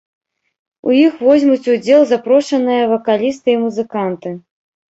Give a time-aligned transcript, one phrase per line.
[0.89, 4.29] У іх возьмуць удзел запрошаныя вакалісты і музыканты.